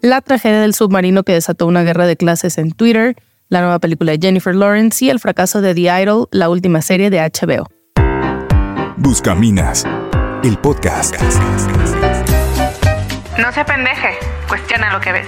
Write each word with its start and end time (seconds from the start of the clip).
la 0.00 0.20
tragedia 0.20 0.60
del 0.60 0.74
submarino 0.74 1.24
que 1.24 1.32
desató 1.32 1.66
una 1.66 1.82
guerra 1.82 2.06
de 2.06 2.16
clases 2.16 2.58
en 2.58 2.72
Twitter, 2.72 3.16
la 3.48 3.60
nueva 3.60 3.78
película 3.78 4.12
de 4.12 4.18
Jennifer 4.20 4.54
Lawrence 4.54 5.04
y 5.04 5.10
el 5.10 5.18
fracaso 5.18 5.60
de 5.60 5.74
The 5.74 6.02
Idol, 6.02 6.28
la 6.30 6.48
última 6.48 6.82
serie 6.82 7.10
de 7.10 7.18
HBO. 7.18 7.66
Buscaminas, 8.96 9.84
el 10.44 10.56
podcast. 10.58 11.16
No 13.38 13.52
se 13.52 13.64
pendeje, 13.64 14.10
cuestiona 14.48 14.92
lo 14.92 15.00
que 15.00 15.12
ves. 15.12 15.26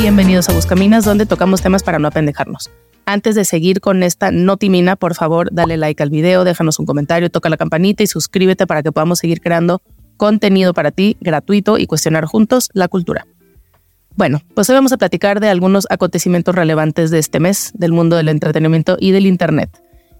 Bienvenidos 0.00 0.48
a 0.48 0.52
Buscaminas, 0.52 1.04
donde 1.04 1.26
tocamos 1.26 1.62
temas 1.62 1.82
para 1.82 1.98
no 1.98 2.08
apendejarnos. 2.08 2.70
Antes 3.06 3.34
de 3.34 3.44
seguir 3.44 3.80
con 3.80 4.02
esta 4.02 4.30
notimina, 4.30 4.96
por 4.96 5.14
favor, 5.14 5.50
dale 5.52 5.76
like 5.76 6.02
al 6.02 6.10
video, 6.10 6.44
déjanos 6.44 6.78
un 6.78 6.86
comentario, 6.86 7.30
toca 7.30 7.48
la 7.50 7.56
campanita 7.56 8.02
y 8.02 8.06
suscríbete 8.06 8.66
para 8.66 8.82
que 8.82 8.92
podamos 8.92 9.18
seguir 9.18 9.40
creando 9.40 9.82
contenido 10.16 10.74
para 10.74 10.90
ti 10.90 11.16
gratuito 11.20 11.78
y 11.78 11.86
cuestionar 11.86 12.24
juntos 12.24 12.70
la 12.72 12.88
cultura. 12.88 13.26
Bueno, 14.16 14.40
pues 14.54 14.70
hoy 14.70 14.74
vamos 14.74 14.92
a 14.92 14.96
platicar 14.96 15.40
de 15.40 15.48
algunos 15.48 15.86
acontecimientos 15.90 16.54
relevantes 16.54 17.10
de 17.10 17.18
este 17.18 17.40
mes 17.40 17.72
del 17.74 17.92
mundo 17.92 18.16
del 18.16 18.28
entretenimiento 18.28 18.96
y 19.00 19.10
del 19.10 19.26
Internet. 19.26 19.70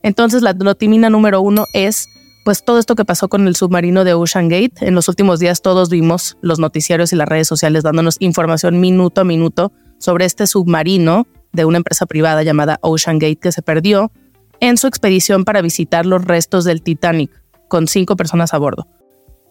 Entonces, 0.02 0.42
la 0.42 0.52
notimina 0.52 1.10
número 1.10 1.40
uno 1.40 1.66
es 1.72 2.08
pues 2.44 2.62
todo 2.62 2.78
esto 2.78 2.94
que 2.94 3.06
pasó 3.06 3.28
con 3.28 3.48
el 3.48 3.56
submarino 3.56 4.04
de 4.04 4.12
Ocean 4.12 4.48
Gate. 4.48 4.74
En 4.86 4.94
los 4.94 5.08
últimos 5.08 5.40
días 5.40 5.62
todos 5.62 5.88
vimos 5.88 6.36
los 6.42 6.58
noticiarios 6.58 7.12
y 7.12 7.16
las 7.16 7.28
redes 7.28 7.48
sociales 7.48 7.82
dándonos 7.82 8.16
información 8.20 8.80
minuto 8.80 9.22
a 9.22 9.24
minuto 9.24 9.72
sobre 9.98 10.26
este 10.26 10.46
submarino 10.46 11.26
de 11.52 11.64
una 11.64 11.78
empresa 11.78 12.04
privada 12.04 12.42
llamada 12.42 12.78
Ocean 12.82 13.18
Gate 13.18 13.36
que 13.36 13.52
se 13.52 13.62
perdió 13.62 14.12
en 14.60 14.76
su 14.76 14.86
expedición 14.86 15.44
para 15.44 15.62
visitar 15.62 16.04
los 16.04 16.24
restos 16.24 16.64
del 16.64 16.82
Titanic 16.82 17.30
con 17.68 17.88
cinco 17.88 18.14
personas 18.14 18.52
a 18.52 18.58
bordo. 18.58 18.86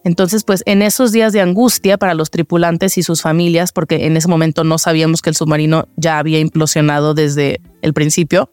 Entonces, 0.04 0.44
pues 0.44 0.62
en 0.66 0.82
esos 0.82 1.12
días 1.12 1.32
de 1.32 1.40
angustia 1.40 1.96
para 1.96 2.12
los 2.14 2.30
tripulantes 2.30 2.98
y 2.98 3.02
sus 3.02 3.22
familias, 3.22 3.72
porque 3.72 4.06
en 4.06 4.16
ese 4.18 4.28
momento 4.28 4.62
no 4.62 4.76
sabíamos 4.76 5.22
que 5.22 5.30
el 5.30 5.36
submarino 5.36 5.88
ya 5.96 6.18
había 6.18 6.38
implosionado 6.38 7.14
desde 7.14 7.62
el 7.80 7.94
principio, 7.94 8.50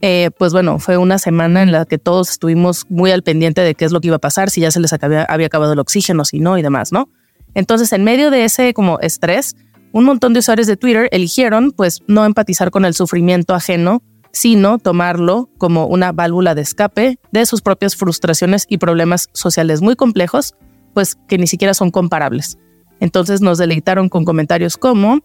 eh, 0.00 0.30
pues 0.38 0.52
bueno, 0.52 0.78
fue 0.78 0.96
una 0.96 1.18
semana 1.18 1.62
en 1.62 1.72
la 1.72 1.84
que 1.84 1.98
todos 1.98 2.30
estuvimos 2.30 2.86
muy 2.88 3.10
al 3.10 3.22
pendiente 3.22 3.60
de 3.60 3.74
qué 3.74 3.84
es 3.84 3.92
lo 3.92 4.00
que 4.00 4.08
iba 4.08 4.16
a 4.16 4.20
pasar, 4.20 4.48
si 4.48 4.62
ya 4.62 4.70
se 4.70 4.80
les 4.80 4.92
había, 4.92 5.26
acabado 5.28 5.74
el 5.74 5.78
oxígeno, 5.78 6.24
si 6.24 6.40
no 6.40 6.56
y 6.56 6.62
demás, 6.62 6.90
¿no? 6.90 7.10
Entonces, 7.54 7.92
en 7.92 8.04
medio 8.04 8.30
de 8.30 8.44
ese 8.44 8.72
como 8.72 8.98
estrés, 9.00 9.56
un 9.92 10.04
montón 10.04 10.32
de 10.32 10.38
usuarios 10.38 10.68
de 10.68 10.76
Twitter 10.76 11.08
eligieron 11.12 11.72
pues 11.72 12.02
no 12.06 12.24
empatizar 12.24 12.70
con 12.70 12.84
el 12.84 12.94
sufrimiento 12.94 13.54
ajeno, 13.54 14.02
sino 14.30 14.78
tomarlo 14.78 15.50
como 15.58 15.86
una 15.86 16.12
válvula 16.12 16.54
de 16.54 16.62
escape 16.62 17.18
de 17.32 17.46
sus 17.46 17.60
propias 17.60 17.96
frustraciones 17.96 18.66
y 18.68 18.78
problemas 18.78 19.28
sociales 19.32 19.80
muy 19.80 19.96
complejos, 19.96 20.54
pues 20.98 21.16
que 21.28 21.38
ni 21.38 21.46
siquiera 21.46 21.74
son 21.74 21.92
comparables. 21.92 22.58
Entonces 22.98 23.40
nos 23.40 23.56
deleitaron 23.56 24.08
con 24.08 24.24
comentarios 24.24 24.76
como 24.76 25.20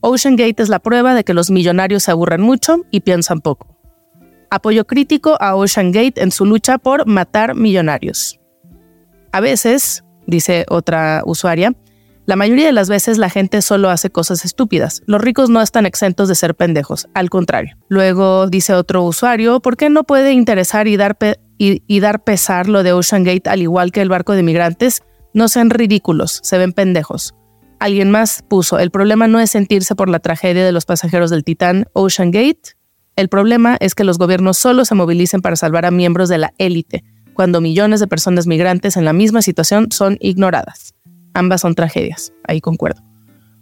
Ocean 0.00 0.34
Gate 0.34 0.62
es 0.62 0.70
la 0.70 0.78
prueba 0.78 1.14
de 1.14 1.24
que 1.24 1.34
los 1.34 1.50
millonarios 1.50 2.04
se 2.04 2.10
aburren 2.10 2.40
mucho 2.40 2.86
y 2.90 3.00
piensan 3.00 3.42
poco. 3.42 3.76
Apoyo 4.48 4.86
crítico 4.86 5.36
a 5.38 5.56
Ocean 5.56 5.92
Gate 5.92 6.22
en 6.22 6.30
su 6.30 6.46
lucha 6.46 6.78
por 6.78 7.06
matar 7.06 7.54
millonarios. 7.54 8.40
A 9.30 9.40
veces, 9.40 10.04
dice 10.26 10.64
otra 10.70 11.20
usuaria, 11.26 11.74
la 12.24 12.36
mayoría 12.36 12.64
de 12.64 12.72
las 12.72 12.88
veces 12.88 13.18
la 13.18 13.28
gente 13.28 13.60
solo 13.60 13.90
hace 13.90 14.08
cosas 14.08 14.46
estúpidas. 14.46 15.02
Los 15.04 15.20
ricos 15.20 15.50
no 15.50 15.60
están 15.60 15.84
exentos 15.84 16.30
de 16.30 16.34
ser 16.34 16.54
pendejos, 16.54 17.08
al 17.12 17.28
contrario. 17.28 17.76
Luego 17.90 18.46
dice 18.46 18.72
otro 18.72 19.02
usuario, 19.02 19.60
¿por 19.60 19.76
qué 19.76 19.90
no 19.90 20.04
puede 20.04 20.32
interesar 20.32 20.88
y 20.88 20.96
dar, 20.96 21.18
y, 21.58 22.00
dar 22.00 22.24
pesar 22.24 22.70
lo 22.70 22.82
de 22.82 22.94
Ocean 22.94 23.22
Gate 23.22 23.50
al 23.50 23.60
igual 23.60 23.92
que 23.92 24.00
el 24.00 24.08
barco 24.08 24.32
de 24.32 24.42
migrantes? 24.42 25.02
No 25.32 25.48
sean 25.48 25.70
ridículos, 25.70 26.40
se 26.42 26.58
ven 26.58 26.72
pendejos. 26.72 27.34
Alguien 27.78 28.10
más 28.10 28.42
puso, 28.46 28.78
el 28.78 28.90
problema 28.90 29.28
no 29.28 29.40
es 29.40 29.50
sentirse 29.50 29.94
por 29.94 30.08
la 30.08 30.18
tragedia 30.18 30.64
de 30.64 30.72
los 30.72 30.84
pasajeros 30.84 31.30
del 31.30 31.44
Titán 31.44 31.86
Ocean 31.92 32.30
Gate. 32.30 32.76
El 33.16 33.28
problema 33.28 33.76
es 33.80 33.94
que 33.94 34.04
los 34.04 34.18
gobiernos 34.18 34.58
solo 34.58 34.84
se 34.84 34.94
movilicen 34.94 35.40
para 35.40 35.56
salvar 35.56 35.86
a 35.86 35.90
miembros 35.90 36.28
de 36.28 36.38
la 36.38 36.52
élite, 36.58 37.04
cuando 37.34 37.60
millones 37.60 38.00
de 38.00 38.06
personas 38.06 38.46
migrantes 38.46 38.96
en 38.96 39.04
la 39.04 39.12
misma 39.12 39.40
situación 39.40 39.88
son 39.92 40.18
ignoradas. 40.20 40.94
Ambas 41.32 41.62
son 41.62 41.74
tragedias, 41.74 42.32
ahí 42.44 42.60
concuerdo. 42.60 43.02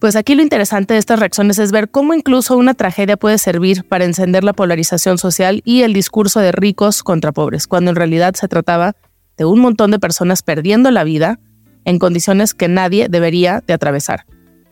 Pues 0.00 0.14
aquí 0.14 0.34
lo 0.36 0.42
interesante 0.42 0.94
de 0.94 1.00
estas 1.00 1.18
reacciones 1.18 1.58
es 1.58 1.72
ver 1.72 1.90
cómo 1.90 2.14
incluso 2.14 2.56
una 2.56 2.74
tragedia 2.74 3.16
puede 3.16 3.36
servir 3.36 3.84
para 3.84 4.04
encender 4.04 4.44
la 4.44 4.52
polarización 4.52 5.18
social 5.18 5.60
y 5.64 5.82
el 5.82 5.92
discurso 5.92 6.38
de 6.40 6.52
ricos 6.52 7.02
contra 7.02 7.32
pobres, 7.32 7.66
cuando 7.66 7.90
en 7.90 7.96
realidad 7.96 8.34
se 8.34 8.46
trataba 8.46 8.94
de 9.36 9.44
un 9.44 9.58
montón 9.60 9.90
de 9.90 9.98
personas 9.98 10.42
perdiendo 10.42 10.90
la 10.90 11.02
vida 11.04 11.40
en 11.88 11.98
condiciones 11.98 12.52
que 12.52 12.68
nadie 12.68 13.08
debería 13.08 13.64
de 13.66 13.72
atravesar. 13.72 14.26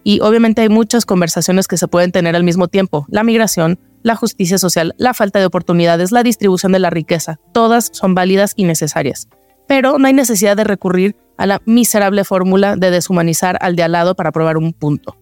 Y 0.04 0.20
obviamente 0.20 0.60
hay 0.60 0.68
muchas 0.68 1.06
conversaciones 1.06 1.66
que 1.66 1.78
se 1.78 1.88
pueden 1.88 2.12
tener 2.12 2.36
al 2.36 2.44
mismo 2.44 2.68
tiempo. 2.68 3.06
La 3.08 3.24
migración, 3.24 3.80
la 4.02 4.16
justicia 4.16 4.58
social, 4.58 4.94
la 4.98 5.14
falta 5.14 5.38
de 5.38 5.46
oportunidades, 5.46 6.12
la 6.12 6.22
distribución 6.22 6.72
de 6.72 6.78
la 6.78 6.90
riqueza, 6.90 7.40
todas 7.52 7.88
son 7.92 8.14
válidas 8.14 8.52
y 8.54 8.64
necesarias. 8.64 9.28
Pero 9.66 9.98
no 9.98 10.06
hay 10.06 10.12
necesidad 10.12 10.58
de 10.58 10.64
recurrir 10.64 11.16
a 11.38 11.46
la 11.46 11.62
miserable 11.64 12.22
fórmula 12.22 12.76
de 12.76 12.90
deshumanizar 12.90 13.56
al 13.62 13.76
de 13.76 13.82
al 13.82 13.92
lado 13.92 14.14
para 14.14 14.30
probar 14.30 14.58
un 14.58 14.74
punto. 14.74 15.16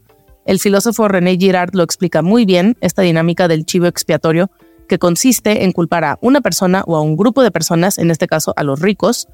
El 0.47 0.59
filósofo 0.59 1.07
René 1.07 1.37
Girard 1.37 1.75
lo 1.75 1.85
explica 1.85 2.23
muy 2.23 2.45
bien, 2.45 2.77
esta 2.81 3.03
dinámica 3.03 3.47
del 3.47 3.65
chivo 3.65 3.87
expiatorio, 3.87 4.51
que 4.89 4.99
consiste 4.99 5.63
en 5.63 5.71
culpar 5.71 6.05
a 6.05 6.19
una 6.21 6.41
persona 6.41 6.83
o 6.87 6.97
a 6.97 7.01
un 7.01 7.17
grupo 7.17 7.45
de 7.45 7.53
personas, 7.53 7.99
en 7.99 8.11
este 8.11 8.27
caso 8.27 8.53
a 8.57 8.65
los 8.65 8.81
ricos, 8.81 9.29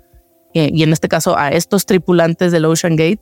eh, 0.55 0.71
y 0.73 0.83
en 0.83 0.93
este 0.93 1.09
caso 1.09 1.37
a 1.39 1.51
estos 1.51 1.87
tripulantes 1.87 2.53
del 2.53 2.65
Ocean 2.65 2.97
Gate, 2.97 3.21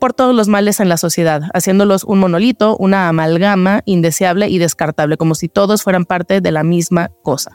por 0.00 0.12
todos 0.12 0.34
los 0.34 0.48
males 0.48 0.80
en 0.80 0.88
la 0.88 0.96
sociedad, 0.96 1.42
haciéndolos 1.54 2.04
un 2.04 2.18
monolito, 2.18 2.76
una 2.76 3.08
amalgama 3.08 3.82
indeseable 3.86 4.48
y 4.48 4.58
descartable, 4.58 5.16
como 5.16 5.34
si 5.34 5.48
todos 5.48 5.82
fueran 5.82 6.04
parte 6.04 6.40
de 6.40 6.52
la 6.52 6.64
misma 6.64 7.10
cosa. 7.22 7.52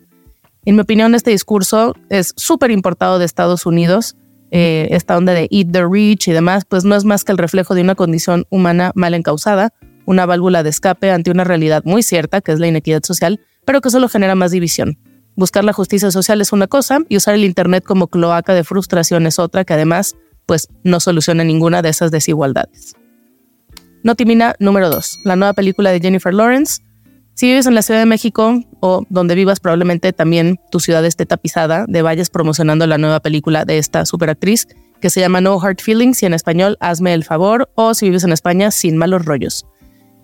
En 0.66 0.76
mi 0.76 0.82
opinión, 0.82 1.16
este 1.16 1.32
discurso 1.32 1.94
es 2.10 2.34
súper 2.36 2.72
importado 2.72 3.20
de 3.20 3.26
Estados 3.26 3.66
Unidos 3.66 4.16
eh, 4.52 4.88
esta 4.92 5.16
onda 5.16 5.34
de 5.34 5.48
eat 5.52 5.72
the 5.72 5.86
rich 5.86 6.28
y 6.28 6.32
demás, 6.32 6.66
pues 6.66 6.84
no 6.84 6.96
es 6.96 7.06
más 7.06 7.24
que 7.24 7.32
el 7.32 7.38
reflejo 7.38 7.76
de 7.76 7.82
una 7.82 7.96
condición 7.96 8.46
humana 8.50 8.92
mal 8.96 9.14
encausada, 9.14 9.74
una 10.06 10.26
válvula 10.26 10.64
de 10.64 10.72
escape 10.72 11.12
ante 11.12 11.30
una 11.30 11.44
realidad 11.44 11.84
muy 11.86 12.02
cierta, 12.02 12.42
que 12.42 12.52
es 12.52 12.60
la 12.60 12.68
inequidad 12.68 13.04
social, 13.04 13.40
pero 13.66 13.82
que 13.82 13.92
solo 13.92 14.10
genera 14.10 14.34
más 14.34 14.52
división. 14.52 14.98
Buscar 15.36 15.64
la 15.64 15.74
justicia 15.74 16.12
social 16.12 16.42
es 16.42 16.52
una 16.52 16.68
cosa 16.68 17.00
y 17.08 17.18
usar 17.18 17.36
el 17.36 17.46
Internet 17.46 17.84
como 17.86 18.08
cloaca 18.08 18.54
de 18.54 18.64
frustración 18.64 19.26
es 19.26 19.40
otra 19.40 19.64
que 19.64 19.74
además 19.74 20.16
pues 20.46 20.68
no 20.84 21.00
soluciona 21.00 21.44
ninguna 21.44 21.82
de 21.82 21.90
esas 21.90 22.12
desigualdades. 22.12 22.96
Notimina 24.04 24.56
número 24.60 24.90
2. 24.90 25.20
La 25.26 25.36
nueva 25.36 25.54
película 25.54 25.92
de 25.92 26.00
Jennifer 26.00 26.34
Lawrence 26.34 26.82
si 27.40 27.46
vives 27.46 27.68
en 27.68 27.74
la 27.74 27.82
Ciudad 27.84 28.02
de 28.02 28.06
México 28.06 28.66
o 28.82 29.06
donde 29.10 29.34
vivas, 29.34 29.62
probablemente 29.62 30.12
también 30.12 30.60
tu 30.72 30.82
ciudad 30.82 31.06
esté 31.06 31.26
tapizada 31.26 31.86
de 31.88 32.02
vallas 32.02 32.30
promocionando 32.30 32.86
la 32.86 32.98
nueva 32.98 33.22
película 33.22 33.64
de 33.64 33.78
esta 33.78 34.06
superactriz 34.06 34.68
que 35.00 35.10
se 35.10 35.22
llama 35.22 35.40
No 35.40 35.58
Hard 35.58 35.80
Feelings 35.80 36.22
y 36.22 36.26
en 36.26 36.34
español 36.34 36.76
Hazme 36.82 37.14
el 37.14 37.24
favor 37.24 37.72
o 37.76 37.94
si 37.94 38.08
vives 38.08 38.26
en 38.26 38.34
España 38.34 38.72
Sin 38.72 38.98
malos 38.98 39.24
rollos. 39.24 39.66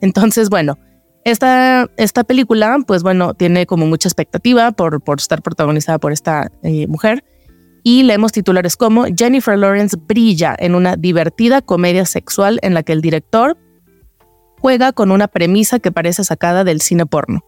Entonces, 0.02 0.50
bueno, 0.50 0.78
esta, 1.26 1.90
esta 1.98 2.24
película, 2.24 2.78
pues 2.88 3.04
bueno, 3.04 3.34
tiene 3.34 3.66
como 3.66 3.88
mucha 3.88 4.08
expectativa 4.08 4.72
por, 4.72 5.02
por 5.02 5.20
estar 5.20 5.42
protagonizada 5.42 5.98
por 5.98 6.12
esta 6.12 6.52
eh, 6.64 6.88
mujer 6.88 7.26
y 7.84 8.04
leemos 8.04 8.32
titulares 8.32 8.78
como 8.78 9.06
Jennifer 9.16 9.58
Lawrence 9.58 9.98
brilla 10.08 10.56
en 10.58 10.76
una 10.76 10.96
divertida 10.96 11.62
comedia 11.62 12.06
sexual 12.06 12.60
en 12.62 12.74
la 12.74 12.84
que 12.84 12.94
el 12.94 13.02
director 13.02 13.58
juega 14.60 14.92
con 14.92 15.12
una 15.12 15.28
premisa 15.28 15.80
que 15.80 15.92
parece 15.92 16.24
sacada 16.24 16.64
del 16.64 16.82
cine 16.82 17.06
porno. 17.06 17.44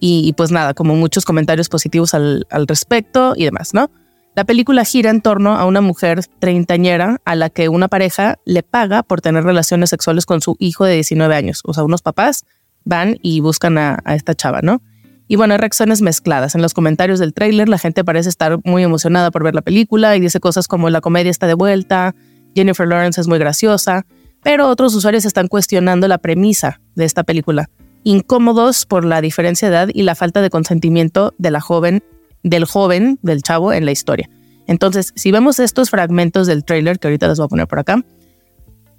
Y, 0.00 0.32
pues 0.34 0.50
nada, 0.50 0.74
como 0.74 0.94
muchos 0.94 1.24
comentarios 1.24 1.68
positivos 1.68 2.14
al, 2.14 2.46
respecto 2.66 3.34
y 3.36 3.44
demás, 3.44 3.74
¿no? 3.74 3.90
La 4.34 4.44
película 4.44 4.84
gira 4.84 5.10
en 5.10 5.22
torno 5.22 5.54
a 5.54 5.64
una 5.66 5.80
mujer 5.80 6.20
treintañera 6.38 7.20
a 7.24 7.34
la 7.36 7.48
que 7.48 7.68
una 7.68 7.88
pareja 7.88 8.38
le 8.44 8.62
paga 8.62 9.02
por 9.02 9.20
tener 9.20 9.44
relaciones 9.44 9.90
sexuales 9.90 10.26
con 10.26 10.40
su 10.40 10.56
hijo 10.58 10.84
de 10.84 10.94
19 10.94 11.34
años. 11.34 11.60
O 11.64 11.72
sea, 11.72 11.84
unos 11.84 12.02
papás 12.02 12.44
van 12.84 13.18
y 13.22 13.40
buscan 13.40 13.78
a, 13.78 14.02
esta 14.06 14.34
chava, 14.34 14.60
¿no? 14.62 14.82
Y 15.26 15.36
bueno, 15.36 15.54
hay 15.54 15.58
reacciones 15.58 16.02
mezcladas. 16.02 16.54
En 16.54 16.62
los 16.62 16.74
comentarios 16.74 17.18
del 17.18 17.32
tráiler 17.32 17.68
la 17.68 17.78
gente 17.78 18.04
parece 18.04 18.28
estar 18.28 18.58
muy 18.64 18.82
emocionada 18.82 19.30
por 19.30 19.42
ver 19.42 19.54
la 19.54 19.62
película 19.62 20.14
y 20.16 20.20
dice 20.20 20.38
cosas 20.38 20.68
como 20.68 20.90
la 20.90 21.00
comedia 21.00 21.30
está 21.30 21.46
de 21.46 21.54
vuelta, 21.54 22.14
Jennifer 22.54 22.86
Lawrence 22.86 23.20
es 23.20 23.26
muy 23.26 23.38
graciosa, 23.38 24.06
pero 24.42 24.68
otros 24.68 24.94
usuarios 24.94 25.24
están 25.24 25.48
cuestionando 25.48 26.06
la 26.08 26.18
premisa 26.18 26.80
de 26.94 27.04
esta 27.06 27.24
película, 27.24 27.70
incómodos 28.04 28.84
por 28.84 29.04
la 29.04 29.22
diferencia 29.22 29.70
de 29.70 29.76
edad 29.76 29.88
y 29.92 30.02
la 30.02 30.14
falta 30.14 30.42
de 30.42 30.50
consentimiento 30.50 31.32
de 31.38 31.50
la 31.50 31.60
joven, 31.60 32.04
del 32.42 32.66
joven, 32.66 33.18
del 33.22 33.42
chavo 33.42 33.72
en 33.72 33.86
la 33.86 33.92
historia. 33.92 34.28
Entonces, 34.66 35.12
si 35.14 35.32
vemos 35.32 35.58
estos 35.58 35.90
fragmentos 35.90 36.46
del 36.46 36.64
trailer, 36.64 36.98
que 36.98 37.08
ahorita 37.08 37.28
les 37.28 37.38
voy 37.38 37.46
a 37.46 37.48
poner 37.48 37.66
por 37.66 37.78
acá, 37.78 38.04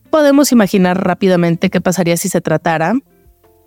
podemos 0.10 0.52
imaginar 0.52 1.04
rápidamente 1.04 1.70
qué 1.70 1.82
pasaría 1.82 2.18
si 2.18 2.30
se 2.30 2.42
tratara 2.42 2.96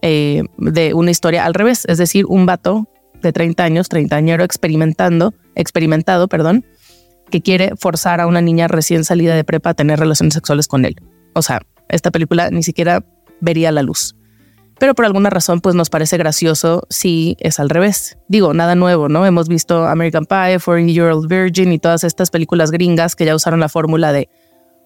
eh, 0.02 0.44
de 0.58 0.94
una 0.94 1.10
historia 1.10 1.44
al 1.44 1.54
revés, 1.54 1.84
es 1.86 1.98
decir, 1.98 2.26
un 2.26 2.46
vato 2.46 2.88
de 3.22 3.32
30 3.32 3.64
años, 3.64 3.88
treintañero 3.88 4.44
experimentando, 4.44 5.34
experimentado, 5.54 6.28
perdón, 6.28 6.64
que 7.30 7.42
quiere 7.42 7.72
forzar 7.76 8.20
a 8.20 8.26
una 8.26 8.40
niña 8.40 8.68
recién 8.68 9.04
salida 9.04 9.34
de 9.34 9.44
prepa 9.44 9.70
a 9.70 9.74
tener 9.74 9.98
relaciones 9.98 10.34
sexuales 10.34 10.68
con 10.68 10.84
él. 10.84 10.96
O 11.34 11.42
sea, 11.42 11.60
esta 11.88 12.10
película 12.10 12.50
ni 12.50 12.62
siquiera 12.62 13.04
vería 13.40 13.72
la 13.72 13.82
luz. 13.82 14.14
Pero 14.78 14.94
por 14.94 15.04
alguna 15.04 15.28
razón, 15.28 15.60
pues 15.60 15.74
nos 15.74 15.90
parece 15.90 16.16
gracioso 16.16 16.86
si 16.88 17.36
es 17.40 17.58
al 17.58 17.68
revés. 17.68 18.16
Digo, 18.28 18.54
nada 18.54 18.76
nuevo, 18.76 19.08
¿no? 19.08 19.26
Hemos 19.26 19.48
visto 19.48 19.86
American 19.86 20.24
Pie, 20.24 20.60
Foreign 20.60 20.88
Year 20.88 21.10
Old 21.10 21.28
Virgin 21.28 21.72
y 21.72 21.80
todas 21.80 22.04
estas 22.04 22.30
películas 22.30 22.70
gringas 22.70 23.16
que 23.16 23.24
ya 23.24 23.34
usaron 23.34 23.58
la 23.58 23.68
fórmula 23.68 24.12
de 24.12 24.28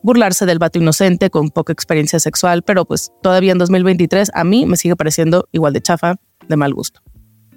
burlarse 0.02 0.46
del 0.46 0.58
vato 0.58 0.78
inocente 0.78 1.30
con 1.30 1.50
poca 1.50 1.72
experiencia 1.72 2.20
sexual, 2.20 2.62
pero 2.62 2.84
pues 2.84 3.10
todavía 3.22 3.52
en 3.52 3.58
2023 3.58 4.30
a 4.34 4.44
mí 4.44 4.66
me 4.66 4.76
sigue 4.76 4.96
pareciendo 4.96 5.48
igual 5.52 5.72
de 5.72 5.80
chafa, 5.80 6.16
de 6.48 6.56
mal 6.56 6.74
gusto. 6.74 7.00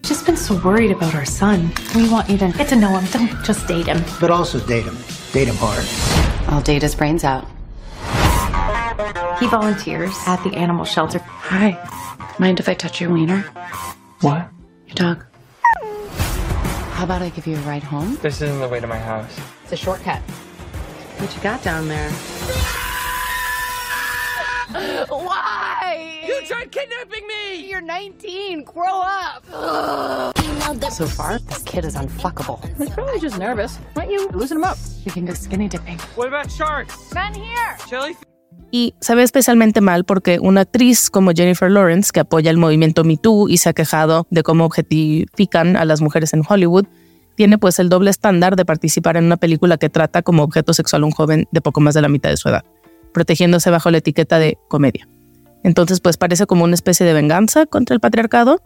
Just 0.08 0.26
been 0.28 0.38
so 0.38 0.54
worried 0.64 0.92
about 0.92 1.16
our 1.16 1.26
son. 1.26 1.72
We 1.96 2.08
want 2.08 2.30
you 2.30 2.38
to 2.38 2.52
get 2.56 2.68
to 2.70 2.76
know 2.76 2.96
him. 2.96 3.06
Don't 3.12 3.44
just 3.44 3.68
date 3.68 3.88
him. 3.88 4.04
But 4.22 4.30
also 4.30 4.60
date 4.60 4.86
him. 4.86 4.96
Date 5.34 5.48
him 5.48 5.56
hard. 5.56 5.84
I'll 6.48 6.62
date 6.62 6.84
his 6.84 6.94
brains 6.96 7.24
out. 7.24 7.46
He 9.40 9.48
volunteers 9.48 10.16
at 10.28 10.44
the 10.44 10.56
animal 10.56 10.86
shelter. 10.86 11.20
Hi. 11.20 11.78
Mind 12.38 12.60
if 12.60 12.70
I 12.70 12.76
touch 12.76 13.02
your 13.02 13.12
wiener? 13.12 13.42
What? 14.22 14.48
Your 14.88 14.96
dog. 14.96 15.26
How 16.94 17.04
about 17.04 17.24
I 17.24 17.30
give 17.30 17.48
you 17.48 17.56
a 17.58 17.62
ride 17.62 17.84
home? 17.84 18.18
This 18.22 18.42
isn't 18.42 18.60
the 18.60 18.68
way 18.68 18.80
to 18.80 18.88
my 18.88 19.00
house. 19.00 19.36
It's 19.64 19.74
a 19.74 19.76
shortcut. 19.76 20.22
What 21.18 21.36
you 21.36 21.42
got 21.42 21.64
down 21.64 21.88
there? 21.88 22.12
Why? 25.10 26.22
You 26.28 26.42
tried 26.48 26.72
kidnapping 26.72 27.28
me! 27.28 27.70
You're 27.70 27.82
19. 27.82 28.64
Grow 28.64 29.02
up. 29.02 29.46
So 30.92 31.06
far, 31.06 31.40
this 31.40 31.64
kid 31.64 31.86
is 31.86 31.96
unfuckable. 31.96 32.60
He's 32.78 32.90
probably 32.90 33.20
just 33.20 33.38
nervous. 33.38 33.78
Why 33.94 34.06
don't 34.06 34.14
you 34.14 34.28
loosen 34.30 34.58
him 34.58 34.64
up? 34.64 34.78
We 35.06 35.12
can 35.12 35.26
go 35.26 35.34
skinny 35.34 35.68
dipping. 35.68 36.00
What 36.16 36.28
about 36.28 36.52
sharks? 36.52 37.14
Men 37.14 37.34
here. 37.34 37.78
Jellyfish? 37.88 38.24
Y 38.72 38.96
se 39.00 39.16
ve 39.16 39.24
especialmente 39.24 39.80
mal 39.80 40.04
porque 40.04 40.40
una 40.40 40.62
actriz 40.62 41.10
como 41.10 41.32
Jennifer 41.32 41.70
Lawrence, 41.72 42.12
que 42.12 42.20
apoya 42.22 42.52
el 42.52 42.58
movimiento 42.58 43.04
Me 43.04 43.16
Too 43.16 43.48
y 43.48 43.58
se 43.58 43.70
ha 43.70 43.74
quejado 43.74 44.28
de 44.32 44.44
cómo 44.44 44.66
objetifican 44.66 45.78
a 45.78 45.86
las 45.86 46.02
mujeres 46.02 46.34
en 46.34 46.44
Hollywood, 46.48 46.86
tiene 47.36 47.58
pues 47.58 47.80
el 47.80 47.90
doble 47.90 48.10
estándar 48.10 48.56
de 48.56 48.66
participar 48.66 49.18
en 49.18 49.26
una 49.26 49.38
película 49.38 49.78
que 49.78 49.90
trata 49.90 50.22
como 50.22 50.44
objeto 50.44 50.74
sexual 50.74 51.04
a 51.04 51.06
un 51.06 51.12
joven 51.12 51.48
de 51.52 51.62
poco 51.62 51.82
más 51.82 51.94
de 51.94 52.02
la 52.02 52.10
mitad 52.10 52.30
de 52.30 52.38
su 52.38 52.50
edad, 52.50 52.64
protegiéndose 53.14 53.70
bajo 53.70 53.92
la 53.92 53.98
etiqueta 54.00 54.40
de 54.40 54.58
comedia. 54.68 55.08
Entonces 55.64 56.00
pues 56.00 56.18
parece 56.18 56.46
como 56.46 56.64
una 56.64 56.76
especie 56.76 57.06
de 57.06 57.14
venganza 57.14 57.66
contra 57.66 57.94
el 57.94 58.00
patriarcado, 58.00 58.62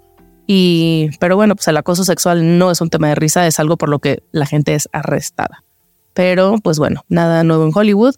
y, 0.52 1.12
pero 1.20 1.36
bueno, 1.36 1.56
pues 1.56 1.68
el 1.68 1.78
acoso 1.78 2.04
sexual 2.04 2.58
no 2.58 2.72
es 2.72 2.82
un 2.82 2.90
tema 2.90 3.10
de 3.10 3.14
risa, 3.14 3.46
es 3.46 3.60
algo 3.60 3.78
por 3.78 3.88
lo 3.88 4.00
que 4.00 4.24
la 4.32 4.48
gente 4.48 4.74
es 4.74 4.90
arrestada. 4.92 5.64
Pero 6.16 6.56
pues 6.64 6.80
bueno, 6.80 7.06
nada 7.08 7.44
nuevo 7.44 7.66
en 7.66 7.72
Hollywood. 7.72 8.16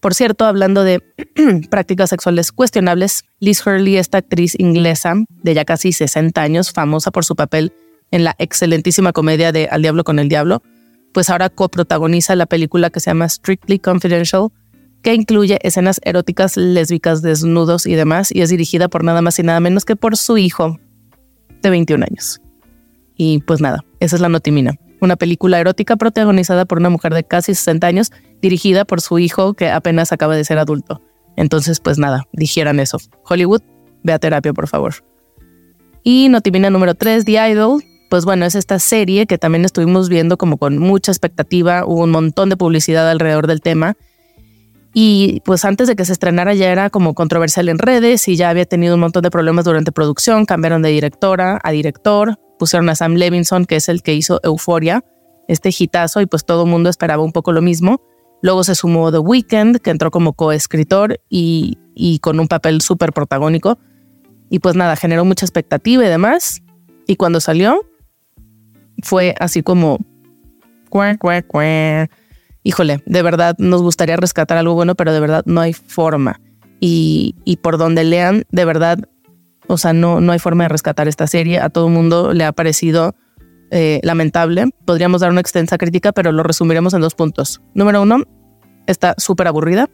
Por 0.00 0.14
cierto, 0.14 0.46
hablando 0.46 0.82
de 0.82 1.00
prácticas 1.70 2.10
sexuales 2.10 2.50
cuestionables, 2.50 3.22
Liz 3.38 3.64
Hurley, 3.64 3.98
esta 3.98 4.18
actriz 4.18 4.58
inglesa 4.58 5.14
de 5.28 5.54
ya 5.54 5.64
casi 5.64 5.92
60 5.92 6.42
años, 6.42 6.72
famosa 6.72 7.12
por 7.12 7.24
su 7.24 7.36
papel 7.36 7.72
en 8.10 8.24
la 8.24 8.34
excelentísima 8.38 9.12
comedia 9.12 9.52
de 9.52 9.66
Al 9.66 9.82
Diablo 9.82 10.04
con 10.04 10.18
el 10.18 10.28
Diablo, 10.28 10.62
pues 11.12 11.30
ahora 11.30 11.48
coprotagoniza 11.48 12.36
la 12.36 12.46
película 12.46 12.90
que 12.90 13.00
se 13.00 13.10
llama 13.10 13.28
Strictly 13.28 13.78
Confidential, 13.78 14.48
que 15.02 15.14
incluye 15.14 15.58
escenas 15.62 16.00
eróticas, 16.04 16.56
lésbicas, 16.56 17.22
desnudos 17.22 17.86
y 17.86 17.94
demás, 17.94 18.30
y 18.32 18.42
es 18.42 18.50
dirigida 18.50 18.88
por 18.88 19.04
nada 19.04 19.22
más 19.22 19.38
y 19.38 19.42
nada 19.42 19.60
menos 19.60 19.84
que 19.84 19.96
por 19.96 20.16
su 20.16 20.38
hijo 20.38 20.78
de 21.62 21.70
21 21.70 22.04
años. 22.04 22.40
Y 23.16 23.40
pues 23.40 23.60
nada, 23.60 23.84
esa 24.00 24.16
es 24.16 24.22
la 24.22 24.28
notimina. 24.28 24.74
Una 25.00 25.16
película 25.16 25.58
erótica 25.58 25.96
protagonizada 25.96 26.66
por 26.66 26.78
una 26.78 26.90
mujer 26.90 27.14
de 27.14 27.24
casi 27.24 27.54
60 27.54 27.86
años, 27.86 28.12
dirigida 28.42 28.84
por 28.84 29.00
su 29.00 29.18
hijo 29.18 29.54
que 29.54 29.70
apenas 29.70 30.12
acaba 30.12 30.36
de 30.36 30.44
ser 30.44 30.58
adulto. 30.58 31.00
Entonces, 31.36 31.80
pues 31.80 31.98
nada, 31.98 32.26
dijeran 32.32 32.80
eso. 32.80 32.98
Hollywood, 33.24 33.62
ve 34.02 34.12
a 34.12 34.18
terapia, 34.18 34.52
por 34.52 34.68
favor. 34.68 34.94
Y 36.02 36.28
notimina 36.28 36.70
número 36.70 36.94
3, 36.94 37.24
The 37.24 37.50
Idol. 37.50 37.82
Pues 38.10 38.24
bueno, 38.24 38.44
es 38.44 38.56
esta 38.56 38.80
serie 38.80 39.26
que 39.26 39.38
también 39.38 39.64
estuvimos 39.64 40.08
viendo 40.08 40.36
como 40.36 40.58
con 40.58 40.78
mucha 40.78 41.12
expectativa, 41.12 41.84
hubo 41.86 42.02
un 42.02 42.10
montón 42.10 42.48
de 42.48 42.56
publicidad 42.56 43.08
alrededor 43.08 43.46
del 43.46 43.60
tema. 43.60 43.96
Y 44.92 45.42
pues 45.44 45.64
antes 45.64 45.86
de 45.86 45.94
que 45.94 46.04
se 46.04 46.12
estrenara 46.12 46.52
ya 46.54 46.72
era 46.72 46.90
como 46.90 47.14
controversial 47.14 47.68
en 47.68 47.78
redes 47.78 48.26
y 48.26 48.34
ya 48.34 48.50
había 48.50 48.64
tenido 48.64 48.96
un 48.96 49.00
montón 49.00 49.22
de 49.22 49.30
problemas 49.30 49.64
durante 49.64 49.92
producción, 49.92 50.44
cambiaron 50.44 50.82
de 50.82 50.88
directora 50.88 51.60
a 51.62 51.70
director, 51.70 52.36
pusieron 52.58 52.88
a 52.88 52.96
Sam 52.96 53.14
Levinson, 53.14 53.64
que 53.64 53.76
es 53.76 53.88
el 53.88 54.02
que 54.02 54.12
hizo 54.12 54.40
Euforia, 54.42 55.04
este 55.46 55.70
hitazo, 55.78 56.20
y 56.20 56.26
pues 56.26 56.44
todo 56.44 56.64
el 56.64 56.68
mundo 56.68 56.90
esperaba 56.90 57.22
un 57.22 57.30
poco 57.30 57.52
lo 57.52 57.62
mismo. 57.62 58.02
Luego 58.42 58.64
se 58.64 58.74
sumó 58.74 59.12
The 59.12 59.18
Weeknd, 59.18 59.78
que 59.78 59.90
entró 59.90 60.10
como 60.10 60.32
coescritor 60.32 61.20
y, 61.28 61.78
y 61.94 62.18
con 62.18 62.40
un 62.40 62.48
papel 62.48 62.80
súper 62.80 63.12
protagónico. 63.12 63.78
Y 64.50 64.58
pues 64.58 64.74
nada, 64.74 64.96
generó 64.96 65.24
mucha 65.24 65.46
expectativa 65.46 66.04
y 66.04 66.08
demás. 66.08 66.60
Y 67.06 67.14
cuando 67.14 67.40
salió, 67.40 67.84
fue 69.02 69.34
así 69.38 69.62
como... 69.62 69.98
cuac, 70.88 71.18
cuac, 71.18 71.46
cuac. 71.46 72.10
Híjole, 72.62 73.02
de 73.06 73.22
verdad 73.22 73.54
nos 73.58 73.82
gustaría 73.82 74.16
rescatar 74.16 74.58
algo 74.58 74.74
bueno, 74.74 74.94
pero 74.94 75.12
de 75.12 75.20
verdad 75.20 75.42
no 75.46 75.60
hay 75.60 75.72
forma. 75.72 76.40
Y, 76.78 77.34
y 77.44 77.56
por 77.56 77.78
donde 77.78 78.04
lean, 78.04 78.44
de 78.50 78.64
verdad, 78.64 78.98
o 79.66 79.78
sea, 79.78 79.92
no, 79.92 80.20
no 80.20 80.32
hay 80.32 80.38
forma 80.38 80.64
de 80.64 80.68
rescatar 80.68 81.08
esta 81.08 81.26
serie. 81.26 81.60
A 81.60 81.70
todo 81.70 81.88
el 81.88 81.94
mundo 81.94 82.32
le 82.32 82.44
ha 82.44 82.52
parecido 82.52 83.14
eh, 83.70 84.00
lamentable. 84.02 84.66
Podríamos 84.84 85.20
dar 85.20 85.30
una 85.30 85.40
extensa 85.40 85.78
crítica, 85.78 86.12
pero 86.12 86.32
lo 86.32 86.42
resumiremos 86.42 86.92
en 86.94 87.00
dos 87.00 87.14
puntos. 87.14 87.62
Número 87.74 88.02
uno, 88.02 88.24
está 88.86 89.14
súper 89.16 89.46
aburrida. 89.46 89.88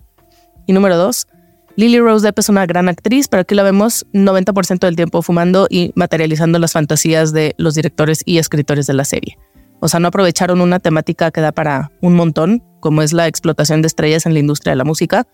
Y 0.66 0.72
número 0.72 0.96
dos, 0.96 1.28
Lily 1.76 2.00
Rose 2.00 2.26
Depp 2.26 2.38
es 2.38 2.48
una 2.48 2.64
gran 2.64 2.88
actriz, 2.88 3.28
pero 3.28 3.42
aquí 3.42 3.54
la 3.54 3.62
vemos 3.62 4.06
90% 4.14 4.78
del 4.78 4.96
tiempo 4.96 5.20
fumando 5.20 5.66
y 5.68 5.92
materializando 5.94 6.58
las 6.58 6.72
fantasías 6.72 7.34
de 7.34 7.54
los 7.58 7.74
directores 7.74 8.22
y 8.24 8.38
escritores 8.38 8.86
de 8.86 8.94
la 8.94 9.04
serie. 9.04 9.38
O 9.80 9.88
sea, 9.88 10.00
no 10.00 10.08
aprovecharon 10.08 10.62
una 10.62 10.80
temática 10.80 11.30
que 11.30 11.42
da 11.42 11.52
para 11.52 11.92
un 12.00 12.14
montón, 12.14 12.62
como 12.80 13.02
es 13.02 13.12
la 13.12 13.28
explotación 13.28 13.82
de 13.82 13.88
estrellas 13.88 14.24
en 14.24 14.32
la 14.32 14.40
industria 14.40 14.72
de 14.72 14.76
la 14.76 14.84
música. 14.84 15.26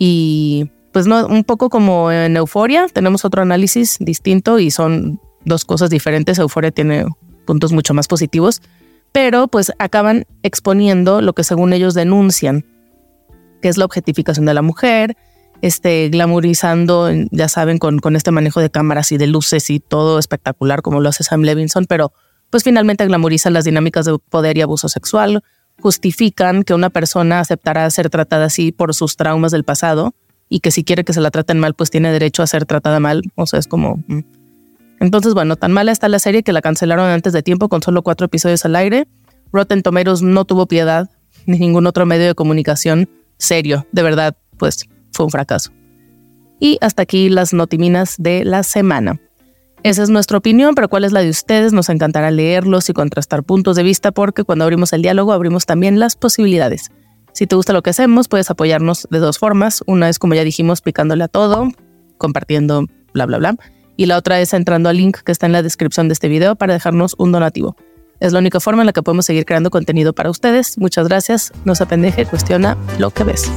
Y 0.00 0.68
pues 0.92 1.06
no, 1.06 1.28
un 1.28 1.44
poco 1.44 1.70
como 1.70 2.10
en 2.10 2.36
Euforia, 2.36 2.88
tenemos 2.92 3.24
otro 3.24 3.42
análisis 3.42 3.98
distinto 4.00 4.58
y 4.58 4.72
son 4.72 5.20
dos 5.44 5.64
cosas 5.64 5.90
diferentes. 5.90 6.40
Euforia 6.40 6.72
tiene 6.72 7.06
puntos 7.46 7.72
mucho 7.72 7.94
más 7.94 8.08
positivos, 8.08 8.62
pero 9.12 9.46
pues 9.46 9.72
acaban 9.78 10.26
exponiendo 10.42 11.20
lo 11.20 11.34
que 11.34 11.44
según 11.44 11.72
ellos 11.72 11.94
denuncian, 11.94 12.66
que 13.60 13.68
es 13.68 13.78
la 13.78 13.84
objetificación 13.84 14.44
de 14.44 14.54
la 14.54 14.62
mujer, 14.62 15.16
este, 15.62 16.08
glamorizando, 16.10 17.08
ya 17.30 17.48
saben, 17.48 17.78
con, 17.78 18.16
este 18.16 18.32
manejo 18.32 18.60
de 18.60 18.68
cámaras 18.68 19.12
y 19.12 19.16
de 19.16 19.28
luces 19.28 19.70
y 19.70 19.78
todo 19.80 20.18
espectacular 20.18 20.82
como 20.82 21.00
lo 21.00 21.08
hace 21.08 21.22
Sam 21.22 21.42
Levinson, 21.42 21.86
pero 21.86 22.12
pues 22.50 22.64
finalmente 22.64 23.06
glamorizan 23.06 23.54
las 23.54 23.64
dinámicas 23.64 24.04
de 24.04 24.18
poder 24.18 24.58
y 24.58 24.60
abuso 24.60 24.88
sexual, 24.88 25.42
justifican 25.80 26.64
que 26.64 26.74
una 26.74 26.90
persona 26.90 27.40
aceptará 27.40 27.88
ser 27.90 28.10
tratada 28.10 28.46
así 28.46 28.72
por 28.72 28.92
sus 28.92 29.16
traumas 29.16 29.52
del 29.52 29.64
pasado 29.64 30.14
y 30.48 30.60
que 30.60 30.72
si 30.72 30.84
quiere 30.84 31.04
que 31.04 31.12
se 31.12 31.20
la 31.20 31.30
traten 31.30 31.60
mal, 31.60 31.74
pues 31.74 31.90
tiene 31.90 32.12
derecho 32.12 32.42
a 32.42 32.46
ser 32.48 32.66
tratada 32.66 33.00
mal, 33.00 33.22
o 33.36 33.46
sea, 33.46 33.58
es 33.58 33.68
como... 33.68 34.02
mm. 34.08 34.20
Entonces, 35.00 35.34
bueno, 35.34 35.56
tan 35.56 35.72
mala 35.72 35.90
está 35.90 36.08
la 36.08 36.20
serie 36.20 36.44
que 36.44 36.52
la 36.52 36.62
cancelaron 36.62 37.06
antes 37.06 37.32
de 37.32 37.42
tiempo 37.42 37.68
con 37.68 37.82
solo 37.82 38.02
cuatro 38.02 38.26
episodios 38.26 38.64
al 38.64 38.76
aire. 38.76 39.08
Rotten 39.52 39.82
Tomatoes 39.82 40.22
no 40.22 40.44
tuvo 40.44 40.66
piedad, 40.66 41.10
ni 41.46 41.58
ningún 41.58 41.88
otro 41.88 42.06
medio 42.06 42.26
de 42.26 42.36
comunicación 42.36 43.08
serio, 43.36 43.84
de 43.90 44.02
verdad, 44.02 44.36
pues 44.58 44.86
un 45.24 45.30
fracaso. 45.30 45.72
Y 46.60 46.78
hasta 46.80 47.02
aquí 47.02 47.28
las 47.28 47.52
notiminas 47.52 48.16
de 48.18 48.44
la 48.44 48.62
semana. 48.62 49.20
Esa 49.82 50.04
es 50.04 50.10
nuestra 50.10 50.38
opinión, 50.38 50.76
pero 50.76 50.88
¿cuál 50.88 51.04
es 51.04 51.12
la 51.12 51.20
de 51.20 51.30
ustedes? 51.30 51.72
Nos 51.72 51.88
encantará 51.88 52.30
leerlos 52.30 52.88
y 52.88 52.92
contrastar 52.92 53.42
puntos 53.42 53.74
de 53.74 53.82
vista 53.82 54.12
porque 54.12 54.44
cuando 54.44 54.64
abrimos 54.64 54.92
el 54.92 55.02
diálogo 55.02 55.32
abrimos 55.32 55.66
también 55.66 55.98
las 55.98 56.14
posibilidades. 56.14 56.90
Si 57.32 57.46
te 57.46 57.56
gusta 57.56 57.72
lo 57.72 57.82
que 57.82 57.90
hacemos, 57.90 58.28
puedes 58.28 58.50
apoyarnos 58.50 59.08
de 59.10 59.18
dos 59.18 59.38
formas. 59.38 59.82
Una 59.86 60.08
es, 60.08 60.18
como 60.18 60.34
ya 60.34 60.44
dijimos, 60.44 60.82
picándole 60.82 61.24
a 61.24 61.28
todo, 61.28 61.68
compartiendo, 62.18 62.86
bla, 63.12 63.26
bla, 63.26 63.38
bla. 63.38 63.56
Y 63.96 64.06
la 64.06 64.16
otra 64.16 64.40
es 64.40 64.52
entrando 64.54 64.88
al 64.88 64.98
link 64.98 65.18
que 65.24 65.32
está 65.32 65.46
en 65.46 65.52
la 65.52 65.62
descripción 65.62 66.08
de 66.08 66.12
este 66.12 66.28
video 66.28 66.54
para 66.54 66.74
dejarnos 66.74 67.14
un 67.18 67.32
donativo. 67.32 67.76
Es 68.20 68.32
la 68.32 68.38
única 68.38 68.60
forma 68.60 68.82
en 68.82 68.86
la 68.86 68.92
que 68.92 69.02
podemos 69.02 69.26
seguir 69.26 69.44
creando 69.44 69.70
contenido 69.70 70.12
para 70.12 70.30
ustedes. 70.30 70.78
Muchas 70.78 71.08
gracias. 71.08 71.52
No 71.64 71.74
se 71.74 71.82
apendeje, 71.82 72.24
cuestiona 72.24 72.76
lo 72.98 73.10
que 73.10 73.24
ves. 73.24 73.50